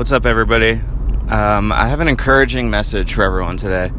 [0.00, 0.80] What's up, everybody?
[1.28, 3.92] Um, I have an encouraging message for everyone today,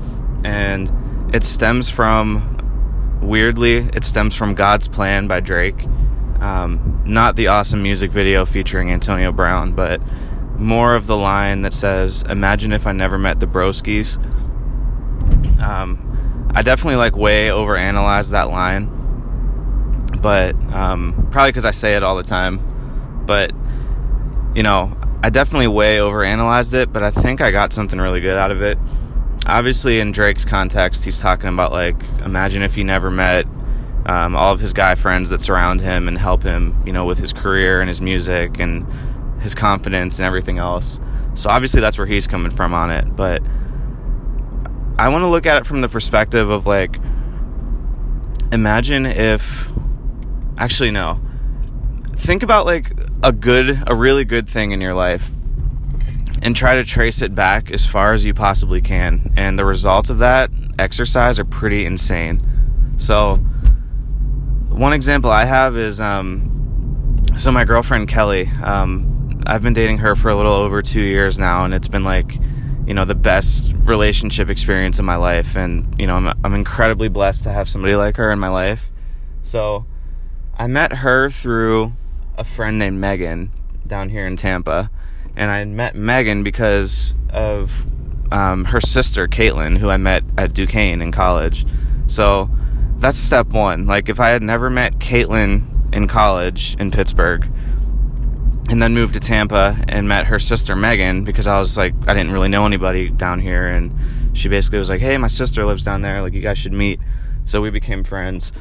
[0.43, 0.91] and
[1.31, 5.85] it stems from, weirdly, it stems from God's Plan by Drake.
[6.39, 10.01] Um, not the awesome music video featuring Antonio Brown, but
[10.57, 14.17] more of the line that says, Imagine if I never met the Broskis.
[15.61, 18.87] Um, I definitely like way overanalyze that line,
[20.19, 23.23] but um, probably because I say it all the time.
[23.27, 23.53] But,
[24.55, 28.37] you know, I definitely way overanalyzed it, but I think I got something really good
[28.37, 28.79] out of it.
[29.45, 33.45] Obviously, in Drake's context, he's talking about like, imagine if he never met
[34.07, 37.19] um, all of his guy friends that surround him and help him, you know, with
[37.19, 38.87] his career and his music and
[39.41, 40.99] his confidence and everything else.
[41.35, 43.15] So obviously, that's where he's coming from on it.
[43.15, 43.43] But
[44.97, 46.97] I want to look at it from the perspective of like,
[48.51, 49.71] imagine if,
[50.57, 51.21] actually, no
[52.21, 52.91] think about like
[53.23, 55.31] a good, a really good thing in your life
[56.43, 59.33] and try to trace it back as far as you possibly can.
[59.35, 62.41] And the results of that exercise are pretty insane.
[62.97, 63.35] So,
[64.69, 68.47] one example I have is um, so my girlfriend Kelly.
[68.63, 72.03] Um, I've been dating her for a little over two years now, and it's been
[72.03, 72.37] like,
[72.85, 75.55] you know, the best relationship experience in my life.
[75.55, 78.91] And you know, I'm I'm incredibly blessed to have somebody like her in my life.
[79.41, 79.85] So,
[80.57, 81.93] I met her through
[82.37, 83.51] a friend named Megan
[83.85, 84.89] down here in Tampa,
[85.35, 87.85] and I met Megan because of
[88.31, 91.65] um, her sister Caitlin, who I met at Duquesne in college.
[92.07, 92.49] So
[92.97, 93.85] that's step one.
[93.85, 97.49] Like if I had never met Caitlin in college in Pittsburgh,
[98.69, 102.13] and then moved to Tampa and met her sister Megan because I was like I
[102.13, 103.93] didn't really know anybody down here, and
[104.33, 106.21] she basically was like, "Hey, my sister lives down there.
[106.21, 106.99] Like you guys should meet."
[107.45, 108.51] So we became friends.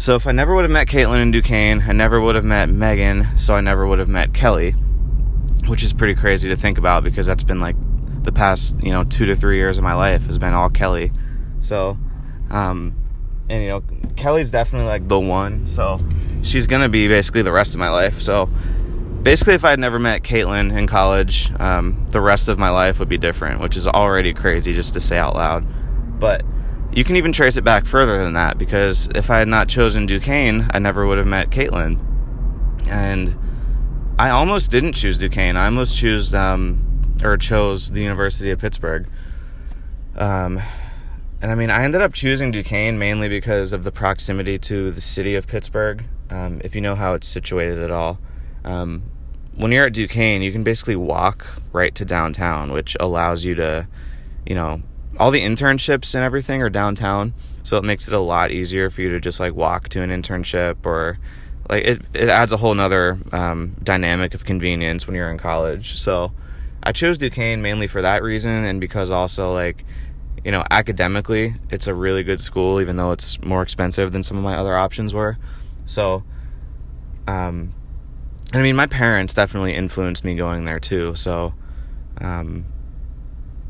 [0.00, 2.70] So if I never would have met Caitlin and Duquesne, I never would have met
[2.70, 4.70] Megan, so I never would have met Kelly,
[5.66, 7.76] which is pretty crazy to think about because that's been like
[8.22, 11.12] the past, you know, two to three years of my life has been all Kelly.
[11.60, 11.98] So,
[12.48, 12.94] um,
[13.50, 13.82] and you know,
[14.16, 16.00] Kelly's definitely like the one, so
[16.40, 18.22] she's gonna be basically the rest of my life.
[18.22, 18.46] So,
[19.22, 23.00] basically, if I had never met Caitlin in college, um, the rest of my life
[23.00, 25.66] would be different, which is already crazy just to say out loud.
[26.18, 26.42] But
[26.92, 30.06] you can even trace it back further than that because if I had not chosen
[30.06, 31.98] Duquesne, I never would have met Caitlin.
[32.88, 33.38] And
[34.18, 35.56] I almost didn't choose Duquesne.
[35.56, 39.08] I almost chose um, or chose the University of Pittsburgh.
[40.16, 40.60] Um,
[41.40, 45.00] and I mean, I ended up choosing Duquesne mainly because of the proximity to the
[45.00, 46.04] city of Pittsburgh.
[46.28, 48.18] Um, if you know how it's situated at all,
[48.64, 49.02] um,
[49.54, 53.86] when you're at Duquesne, you can basically walk right to downtown, which allows you to,
[54.44, 54.82] you know,
[55.18, 59.02] all the internships and everything are downtown, so it makes it a lot easier for
[59.02, 61.18] you to just like walk to an internship or
[61.68, 65.98] like it, it adds a whole nother um, dynamic of convenience when you're in college.
[65.98, 66.32] So
[66.82, 69.84] I chose Duquesne mainly for that reason and because also like
[70.44, 74.36] you know academically it's a really good school even though it's more expensive than some
[74.36, 75.36] of my other options were.
[75.84, 76.24] So
[77.28, 77.74] um
[78.52, 81.14] I mean my parents definitely influenced me going there too.
[81.14, 81.54] So
[82.18, 82.64] um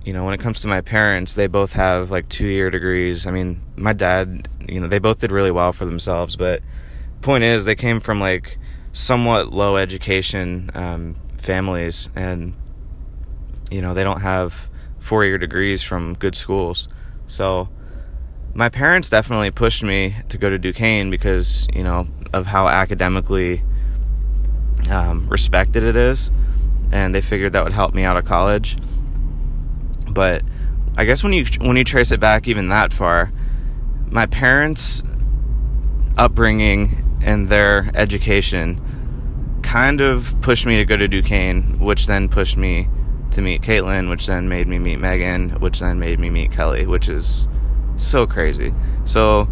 [0.05, 3.27] you know, when it comes to my parents, they both have like two year degrees.
[3.27, 6.62] I mean, my dad, you know, they both did really well for themselves, but
[7.21, 8.59] point is, they came from like
[8.93, 12.55] somewhat low education um, families, and
[13.71, 16.89] you know, they don't have four year degrees from good schools.
[17.27, 17.69] So,
[18.55, 23.62] my parents definitely pushed me to go to Duquesne because you know of how academically
[24.89, 26.31] um, respected it is,
[26.91, 28.78] and they figured that would help me out of college
[30.10, 30.43] but
[30.97, 33.32] I guess when you when you trace it back even that far,
[34.10, 35.03] my parents'
[36.16, 38.81] upbringing and their education
[39.62, 42.88] kind of pushed me to go to Duquesne, which then pushed me
[43.31, 46.87] to meet Caitlin, which then made me meet Megan, which then made me meet Kelly,
[46.87, 47.47] which is
[47.97, 48.75] so crazy.
[49.04, 49.48] So,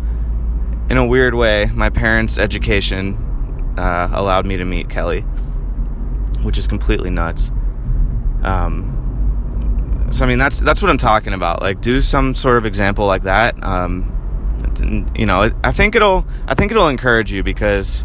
[0.90, 3.16] in a weird way, my parents' education
[3.78, 5.20] uh, allowed me to meet Kelly,
[6.42, 7.52] which is completely nuts.
[8.42, 8.97] Um,
[10.10, 11.60] so I mean that's that's what I'm talking about.
[11.60, 13.62] Like do some sort of example like that.
[13.62, 14.14] Um,
[15.14, 18.04] you know, I think it'll I think it'll encourage you because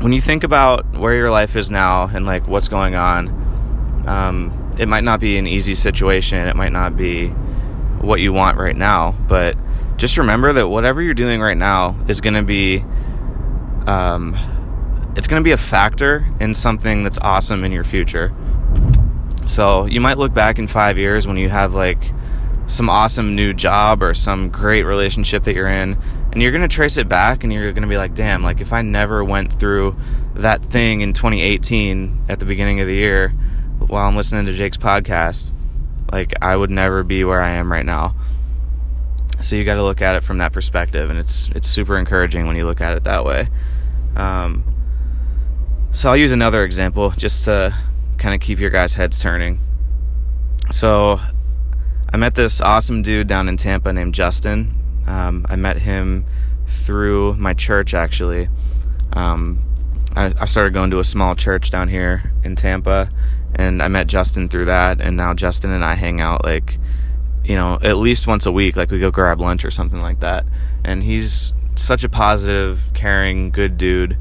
[0.00, 3.28] when you think about where your life is now and like what's going on,
[4.06, 6.46] um, it might not be an easy situation.
[6.46, 7.28] It might not be
[8.00, 9.56] what you want right now, but
[9.96, 12.84] just remember that whatever you're doing right now is going to be
[13.86, 14.36] um,
[15.16, 18.34] it's going to be a factor in something that's awesome in your future.
[19.46, 22.12] So you might look back in five years when you have like
[22.66, 25.96] some awesome new job or some great relationship that you're in,
[26.32, 28.82] and you're gonna trace it back and you're gonna be like, damn, like if I
[28.82, 29.96] never went through
[30.34, 33.32] that thing in 2018 at the beginning of the year,
[33.78, 35.52] while I'm listening to Jake's podcast,
[36.10, 38.14] like I would never be where I am right now.
[39.40, 42.46] So you got to look at it from that perspective, and it's it's super encouraging
[42.46, 43.48] when you look at it that way.
[44.16, 44.64] Um,
[45.92, 47.76] so I'll use another example just to
[48.18, 49.58] kind of keep your guys' heads turning.
[50.70, 51.20] So
[52.12, 54.74] I met this awesome dude down in Tampa named Justin.
[55.06, 56.24] Um, I met him
[56.66, 58.48] through my church actually.
[59.12, 59.60] Um,
[60.16, 63.10] I, I started going to a small church down here in Tampa,
[63.54, 65.00] and I met Justin through that.
[65.00, 66.78] And now Justin and I hang out like,
[67.44, 68.76] you know, at least once a week.
[68.76, 70.46] Like we go grab lunch or something like that.
[70.84, 74.16] And he's such a positive, caring, good dude.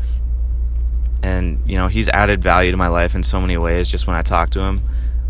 [1.25, 4.16] And you know, he's added value to my life in so many ways just when
[4.16, 4.81] I talk to him.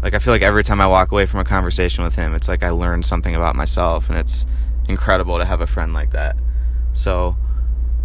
[0.02, 2.50] Like I feel like every time I walk away from a conversation with him, it's
[2.50, 4.46] like I learned something about myself, and it's
[4.90, 6.36] incredible to have a friend like that.
[6.92, 7.38] So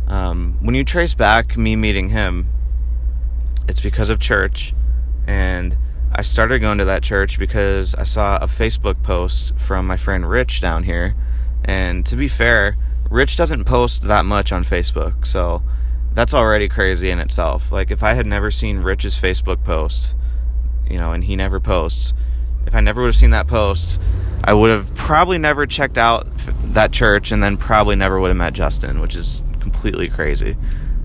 [0.07, 2.47] um, when you trace back me meeting him,
[3.67, 4.73] it's because of church.
[5.27, 5.77] And
[6.13, 10.31] I started going to that church because I saw a Facebook post from my friend
[10.31, 11.17] Rich down here.
[11.65, 12.77] And to be fair,
[13.11, 15.27] Rich doesn't post that much on Facebook.
[15.27, 15.65] So
[16.15, 17.71] that's already crazy in itself.
[17.71, 20.15] Like, if I had never seen Rich's Facebook post,
[20.89, 22.15] you know, and he never posts,
[22.67, 24.01] if I never would have seen that post,
[24.43, 26.27] I would have probably never checked out
[26.73, 30.57] that church and then probably never would have met Justin, which is completely crazy.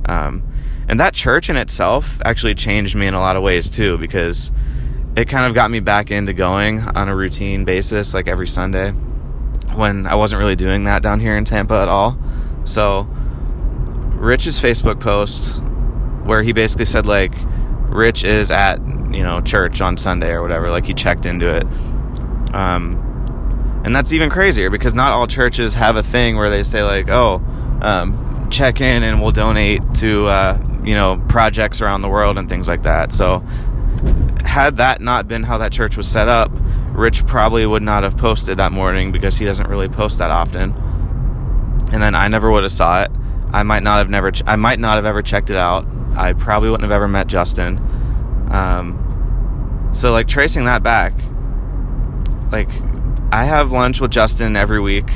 [0.05, 0.43] Um,
[0.87, 4.51] and that church in itself actually changed me in a lot of ways too, because
[5.15, 8.91] it kind of got me back into going on a routine basis, like every Sunday,
[9.73, 12.17] when I wasn't really doing that down here in Tampa at all.
[12.65, 13.07] So,
[14.15, 15.61] Rich's Facebook post,
[16.25, 17.33] where he basically said, like,
[17.89, 18.79] Rich is at,
[19.13, 21.63] you know, church on Sunday or whatever, like he checked into it.
[22.53, 23.01] Um,
[23.85, 27.09] and that's even crazier because not all churches have a thing where they say, like,
[27.09, 27.35] oh,
[27.81, 32.49] um, check in and we'll donate to uh, you know projects around the world and
[32.49, 33.11] things like that.
[33.11, 33.39] So
[34.43, 36.51] had that not been how that church was set up,
[36.91, 40.71] Rich probably would not have posted that morning because he doesn't really post that often.
[41.91, 43.11] And then I never would have saw it.
[43.51, 44.31] I might not have never.
[44.45, 45.85] I might not have ever checked it out.
[46.15, 47.77] I probably wouldn't have ever met Justin.
[48.51, 51.13] Um, so like tracing that back,
[52.51, 52.69] like
[53.31, 55.09] I have lunch with Justin every week.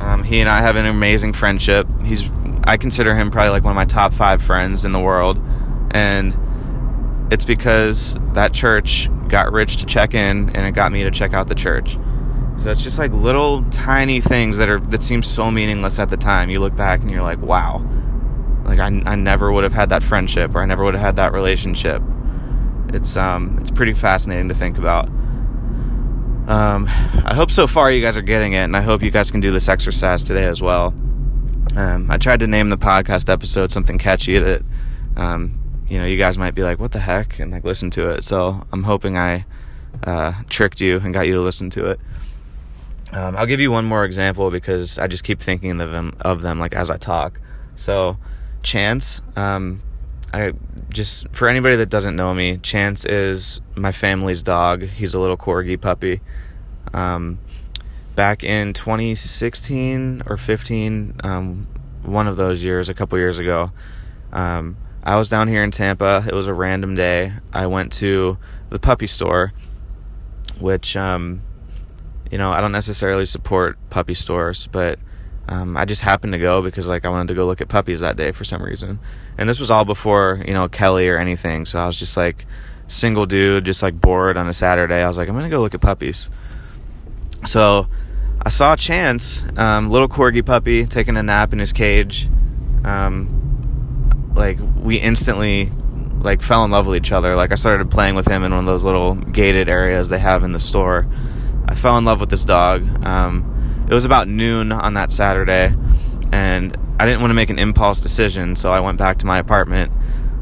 [0.00, 1.86] Um, he and I have an amazing friendship.
[2.02, 2.30] He's
[2.64, 5.40] I consider him probably like one of my top five friends in the world,
[5.90, 6.36] and
[7.30, 11.32] it's because that church got Rich to check in, and it got me to check
[11.32, 11.96] out the church.
[12.58, 16.16] So it's just like little tiny things that are that seem so meaningless at the
[16.16, 16.50] time.
[16.50, 17.84] You look back and you're like, wow,
[18.64, 21.16] like I, I never would have had that friendship, or I never would have had
[21.16, 22.02] that relationship.
[22.88, 25.08] It's um it's pretty fascinating to think about.
[26.46, 26.86] Um,
[27.24, 29.40] I hope so far you guys are getting it, and I hope you guys can
[29.40, 30.88] do this exercise today as well.
[31.74, 34.62] Um, I tried to name the podcast episode something catchy that,
[35.16, 35.58] um,
[35.88, 38.24] you know, you guys might be like, "What the heck?" and like listen to it.
[38.24, 39.46] So I'm hoping I
[40.04, 42.00] uh, tricked you and got you to listen to it.
[43.14, 46.42] Um, I'll give you one more example because I just keep thinking of them, of
[46.42, 47.40] them like as I talk.
[47.76, 48.18] So,
[48.62, 49.82] Chance, um,
[50.32, 50.52] I
[50.92, 54.82] just for anybody that doesn't know me, Chance is my family's dog.
[54.82, 56.22] He's a little corgi puppy.
[56.92, 57.38] Um,
[58.16, 61.68] back in 2016 or 15, um,
[62.02, 63.70] one of those years, a couple years ago,
[64.32, 66.24] um, I was down here in Tampa.
[66.26, 67.32] It was a random day.
[67.52, 68.38] I went to
[68.70, 69.52] the puppy store,
[70.58, 71.42] which, um,
[72.34, 74.98] you know, I don't necessarily support puppy stores, but
[75.46, 78.00] um, I just happened to go because like I wanted to go look at puppies
[78.00, 78.98] that day for some reason.
[79.38, 81.64] And this was all before you know Kelly or anything.
[81.64, 82.44] So I was just like
[82.88, 85.00] single dude, just like bored on a Saturday.
[85.00, 86.28] I was like, I'm gonna go look at puppies.
[87.46, 87.86] So
[88.42, 92.28] I saw Chance, um, little corgi puppy, taking a nap in his cage.
[92.82, 95.70] Um, like we instantly
[96.18, 97.36] like fell in love with each other.
[97.36, 100.42] Like I started playing with him in one of those little gated areas they have
[100.42, 101.06] in the store.
[101.66, 103.04] I fell in love with this dog.
[103.04, 105.74] Um, it was about noon on that Saturday,
[106.32, 109.38] and I didn't want to make an impulse decision, so I went back to my
[109.38, 109.92] apartment.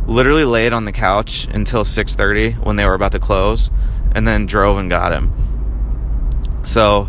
[0.07, 3.71] Literally laid on the couch until 6:30 when they were about to close,
[4.12, 5.33] and then drove and got him.
[6.64, 7.05] So,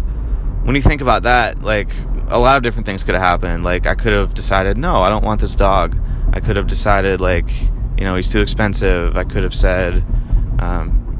[0.63, 1.89] when you think about that, like
[2.29, 3.63] a lot of different things could have happened.
[3.63, 5.99] Like I could have decided, no, I don't want this dog.
[6.33, 7.51] I could have decided, like,
[7.97, 9.15] you know, he's too expensive.
[9.15, 10.03] I could have said,
[10.59, 11.12] um,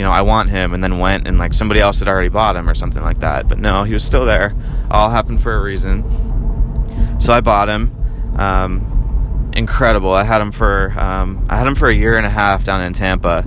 [0.00, 2.56] you know, I want him, and then went and like somebody else had already bought
[2.56, 3.48] him or something like that.
[3.48, 4.56] But no, he was still there.
[4.90, 7.18] All happened for a reason.
[7.20, 7.94] So I bought him.
[8.38, 10.10] Um, incredible.
[10.10, 12.80] I had him for um, I had him for a year and a half down
[12.80, 13.44] in Tampa,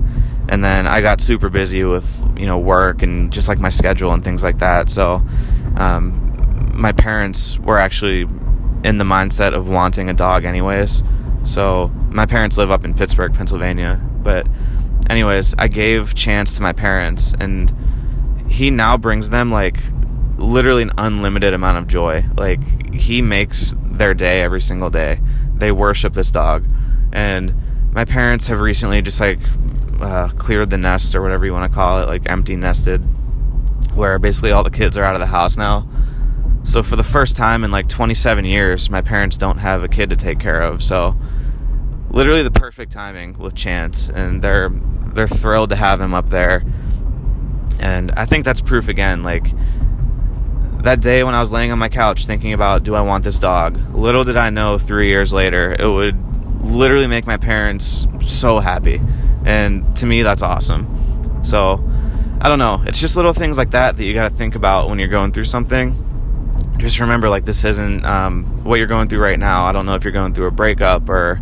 [0.47, 4.11] and then I got super busy with you know work and just like my schedule
[4.11, 4.91] and things like that.
[4.91, 5.23] So
[5.75, 8.27] um, my parents were actually
[8.83, 11.01] in the mindset of wanting a dog anyways.
[11.45, 14.45] So my parents live up in Pittsburgh, Pennsylvania, but
[15.09, 17.73] anyways, I gave Chance to my parents, and
[18.47, 19.77] he now brings them like
[20.37, 22.25] literally an unlimited amount of joy.
[22.37, 25.19] Like he makes their day every single day.
[25.55, 26.65] They worship this dog,
[27.11, 27.53] and
[27.93, 29.39] my parents have recently just like
[30.01, 32.99] uh, cleared the nest or whatever you want to call it, like empty nested,
[33.93, 35.87] where basically all the kids are out of the house now.
[36.63, 40.09] So for the first time in like 27 years, my parents don't have a kid
[40.11, 40.81] to take care of.
[40.83, 41.15] So
[42.09, 44.69] literally the perfect timing with Chance, and they're
[45.13, 46.63] they're thrilled to have him up there.
[47.79, 49.47] And I think that's proof again, like
[50.83, 53.39] that day when I was laying on my couch thinking about do I want this
[53.39, 56.17] dog, little did I know three years later it would
[56.63, 59.01] literally make my parents so happy.
[59.45, 61.41] And to me, that's awesome.
[61.43, 61.83] So,
[62.39, 62.83] I don't know.
[62.85, 65.31] It's just little things like that that you got to think about when you're going
[65.31, 65.99] through something.
[66.77, 69.65] Just remember, like, this isn't um, what you're going through right now.
[69.65, 71.41] I don't know if you're going through a breakup or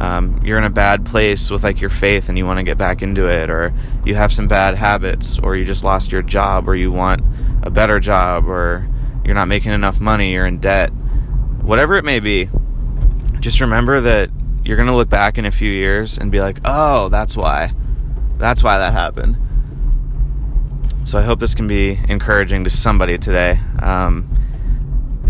[0.00, 2.78] um, you're in a bad place with like your faith and you want to get
[2.78, 3.72] back into it, or
[4.04, 7.22] you have some bad habits, or you just lost your job, or you want
[7.62, 8.88] a better job, or
[9.24, 10.90] you're not making enough money, you're in debt,
[11.60, 12.48] whatever it may be,
[13.40, 14.30] just remember that
[14.64, 17.72] you're going to look back in a few years and be like, oh, that's why.
[18.38, 19.36] That's why that happened.
[21.04, 23.60] So I hope this can be encouraging to somebody today.
[23.82, 24.28] Um,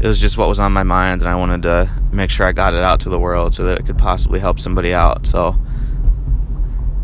[0.00, 2.52] it was just what was on my mind, and I wanted to make sure I
[2.52, 5.26] got it out to the world so that it could possibly help somebody out.
[5.26, 5.56] So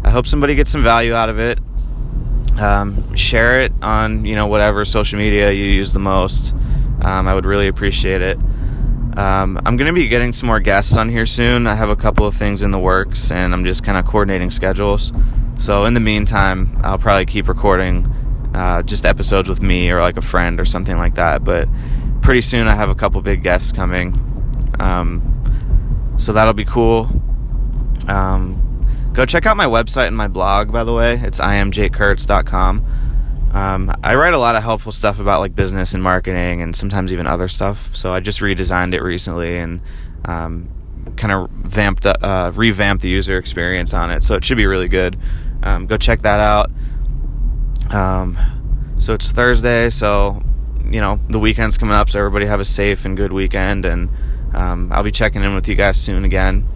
[0.04, 1.58] I hope somebody gets some value out of it.
[2.58, 6.54] Um, share it on you know whatever social media you use the most.
[7.02, 8.38] Um, I would really appreciate it.
[9.16, 11.66] Um, I'm going to be getting some more guests on here soon.
[11.66, 14.50] I have a couple of things in the works, and I'm just kind of coordinating
[14.50, 15.12] schedules.
[15.56, 18.06] So in the meantime, I'll probably keep recording
[18.54, 21.44] uh, just episodes with me or like a friend or something like that.
[21.44, 21.66] But
[22.20, 24.35] pretty soon I have a couple big guests coming.
[24.78, 27.10] Um, so that'll be cool.
[28.08, 31.20] Um, go check out my website and my blog, by the way.
[31.22, 32.86] It's imjakekurtz.com.
[33.52, 37.12] Um, I write a lot of helpful stuff about like business and marketing and sometimes
[37.12, 37.94] even other stuff.
[37.96, 39.80] So I just redesigned it recently and
[40.26, 40.68] um,
[41.16, 44.22] kind of vamped, uh, revamped the user experience on it.
[44.22, 45.18] So it should be really good.
[45.62, 46.70] Um, go check that out.
[47.90, 48.36] Um,
[48.98, 50.42] so it's Thursday, so
[50.84, 53.84] you know the weekend's coming up, so everybody have a safe and good weekend.
[53.84, 54.08] And
[54.54, 56.66] um, I'll be checking in with you guys soon again.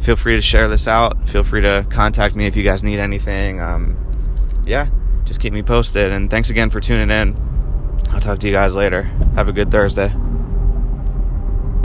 [0.00, 1.28] Feel free to share this out.
[1.28, 3.60] Feel free to contact me if you guys need anything.
[3.60, 4.88] Um, yeah,
[5.24, 6.10] just keep me posted.
[6.12, 7.36] And thanks again for tuning in.
[8.10, 9.02] I'll talk to you guys later.
[9.34, 10.14] Have a good Thursday.